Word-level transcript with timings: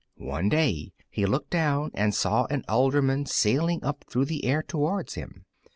One 0.17 0.49
day 0.49 0.93
he 1.11 1.27
looked 1.27 1.51
down 1.51 1.91
and 1.93 2.15
saw 2.15 2.45
an 2.49 2.63
alderman 2.67 3.27
sailing 3.27 3.83
up 3.83 4.03
through 4.09 4.25
the 4.25 4.45
air 4.45 4.63
towards 4.63 5.13
him. 5.13 5.45